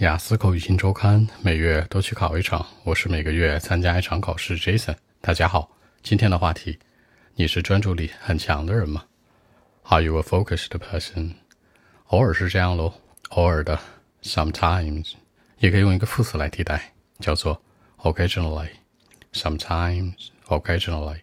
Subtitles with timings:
[0.00, 2.66] 雅思口语新周刊，每月都去考一场。
[2.84, 4.96] 我是每个月参加一场考试，Jason。
[5.20, 5.70] 大家好，
[6.02, 6.78] 今天的话题：
[7.34, 9.04] 你是专注力很强的人吗
[9.84, 11.34] ？Are you a focused person？
[12.06, 12.94] 偶尔是这样喽，
[13.30, 13.78] 偶尔的
[14.22, 15.12] ，sometimes
[15.58, 17.60] 也可以用一个副词来替代，叫做
[17.98, 18.68] occasionally。
[19.32, 21.20] sometimes，occasionally。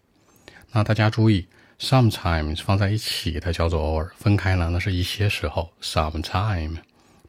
[0.71, 1.47] 那大家注意
[1.79, 6.77] ，sometimes 放在一起它叫做偶尔，分开呢那是一些时候，sometime。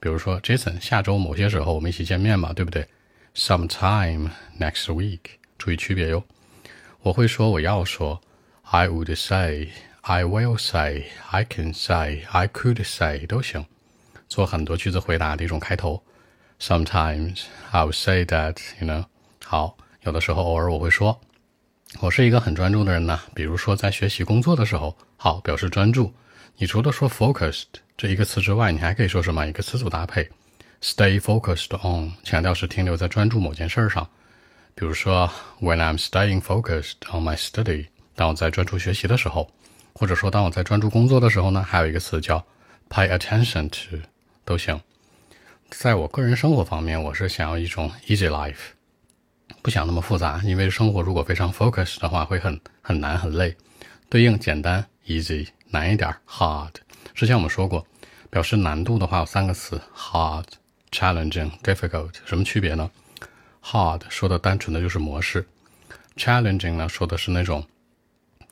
[0.01, 2.87] 比如说，Jason，下周某些时候我们一起见面嘛，对不对
[3.35, 5.21] ？Sometime next week，
[5.59, 6.25] 注意区别哟。
[7.03, 8.21] 我会说，我要说
[8.63, 13.67] ，I would say，I will say，I can say，I could say 都行，
[14.27, 16.03] 做很多句子回答的一种开头。
[16.59, 19.05] Sometimes I will say that，you know。
[19.45, 21.21] 好，有的时候偶尔我会说，
[21.99, 23.21] 我是一个很专注的人呢。
[23.35, 26.13] 比如说在学习工作的时候，好，表示专注。
[26.57, 27.65] 你除了说 focused
[27.97, 29.47] 这一个词之外，你还可以说什么？
[29.47, 30.31] 一个词组搭配
[30.81, 34.09] ，stay focused on，强调是停留在专注某件事儿上。
[34.75, 35.29] 比如说
[35.61, 39.51] ，when I'm staying focused on my study，当我在专注学习的时候，
[39.93, 42.45] 或者说当我在专注工作的时候呢，还有一个词叫
[42.89, 43.99] pay attention to，
[44.45, 44.81] 都行。
[45.71, 48.73] 在我个人生活方面，我是想要一种 easy life，
[49.63, 53.55] 不想那么复杂，因为生活如果非常 focus 的话，会很很难很累。
[54.09, 55.49] 对应简单 easy。
[55.73, 56.73] 难一点，hard。
[57.15, 57.87] 之前我们说过，
[58.29, 60.47] 表示难度的话有三个词：hard、
[60.91, 62.11] challenging、difficult。
[62.25, 62.91] 什么区别呢
[63.63, 65.47] ？hard 说的单纯的就是模式
[66.17, 67.65] ，challenging 呢说的是那种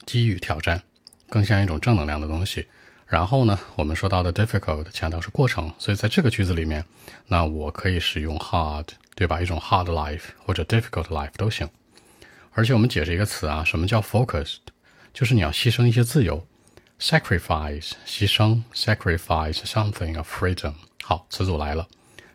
[0.06, 0.81] 机遇挑战，
[1.28, 2.69] 更像一种正能量的东西。
[3.09, 5.73] 然后呢，我们说到的 difficult 强调是过程。
[5.78, 6.84] 所以在这个句子里面，
[7.27, 9.41] 那我可以使用 hard，对吧？
[9.41, 11.67] 一种 hard life 或者 difficult life 都行。
[12.53, 14.59] 而且我们解释一个词啊，什么叫 focused？
[15.15, 16.47] 就是你要牺牲一些自由。
[17.00, 20.75] sacrifice 牺牲，sacrifice something of freedom。
[21.03, 21.89] 好，词组来了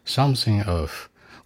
[0.07, 0.91] ，something of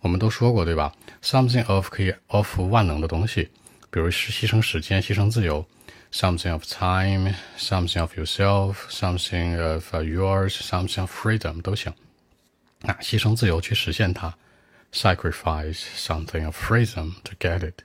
[0.01, 3.49] 我们都说过对吧？something of 可以 of 万能的东西，
[3.89, 5.65] 比如是牺牲时间、牺牲自由
[6.12, 11.92] ，something of time，something of yourself，something of yours，something of freedom 都行。
[12.80, 14.34] 那牺牲自由去实现它，
[14.92, 17.82] sacrifice something of freedom to get it。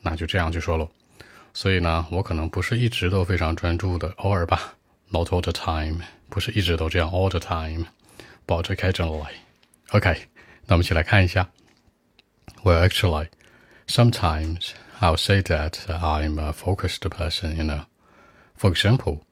[0.00, 0.90] 那就这样去说喽。
[1.54, 4.74] 所以呢，我可能不是一直都非常专注的，偶尔吧，
[5.08, 10.28] not all the time，不是一直都这样 all the time，but occasionally。OK，
[10.66, 11.48] 那我们一起来看一下。
[12.62, 13.28] Well, actually,
[13.88, 14.70] sometimes
[15.03, 17.81] I'll say that I'm a focused person, you know.
[18.55, 19.25] For example,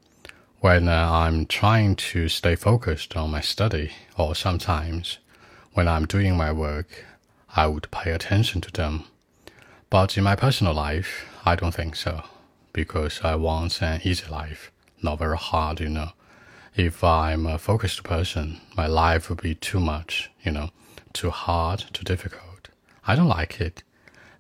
[0.60, 5.20] when uh, I'm trying to stay focused on my study, or sometimes
[5.72, 7.06] when I'm doing my work,
[7.56, 9.06] I would pay attention to them.
[9.90, 12.22] But in my personal life, I don't think so,
[12.74, 16.10] because I want an easy life, not very hard, you know.
[16.76, 20.72] If I'm a focused person, my life would be too much, you know,
[21.14, 22.68] too hard, too difficult.
[23.08, 23.84] I don't like it.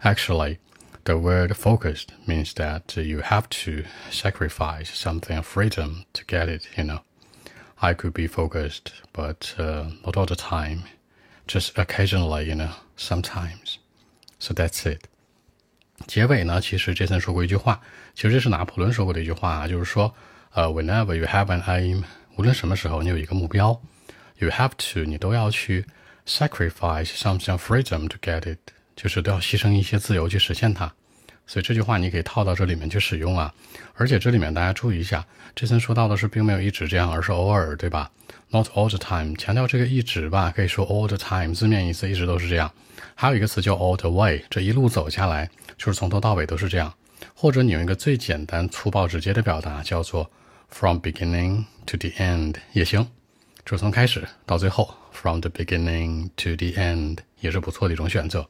[0.03, 0.59] Actually,
[1.04, 6.66] the word focused means that you have to sacrifice something of freedom to get it,
[6.76, 7.00] you know.
[7.80, 10.84] I could be focused, but uh, not all the time,
[11.46, 13.78] just occasionally, you know, sometimes.
[14.38, 15.08] So that's it.
[16.06, 17.80] 结尾呢，其实杰森说过一句话，
[18.14, 20.14] 其实这是拿破仑说过的一句话啊，就是说，
[20.52, 22.04] 呃，whenever you have an aim，
[22.36, 23.80] 无论什么时候你有一个目标，
[24.38, 25.86] you have to，你都要去
[26.26, 28.58] sacrifice something freedom to get it，
[29.01, 30.93] 就是都要牺牲一些自由去实现它。
[31.47, 33.51] 所以这句话你可以套到这里面去使用啊。
[33.95, 35.25] 而且这里面大家注意一下，
[35.55, 38.11] 杰森说到的是并没有一直这样，而是偶尔，对吧
[38.49, 42.71] ？Not all the time，强调这个一直吧，可以说 all the time，字面意思一直都是这样。
[43.15, 45.49] 还有一个词叫 all the way，这一路走下来。
[45.77, 46.93] 就是从头到尾都是这样，
[47.33, 50.29] 或者你用一个最简单、粗暴、直接的表达，叫做
[50.69, 53.07] from beginning to the end 也行，
[53.65, 58.47] 就是从开始到最后，from the beginning to the end 也是不错的一种选择。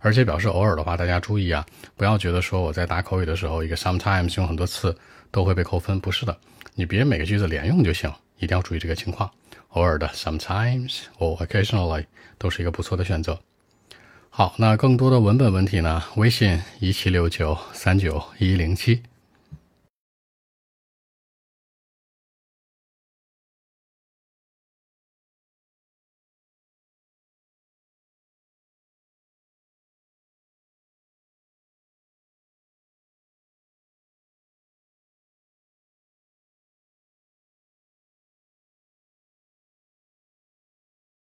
[0.00, 1.64] 而且表示偶尔的话，大家注意啊，
[1.96, 4.96] 不要觉得说我在打口语的时候，一个 sometimes 用很多次
[5.30, 6.36] 都会被扣分，不是的，
[6.74, 9.30] 你别每个句子连用就行，一定要注意这个情况。
[9.70, 12.04] 偶尔的 sometimes 或 occasionally
[12.38, 13.38] 都是一个不错的选择。
[14.30, 16.02] 好，那更多的文本问题呢？
[16.16, 19.02] 微信一七六九三九一零七。